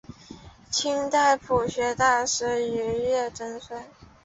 [0.71, 3.83] 清代朴学大师俞樾曾孙。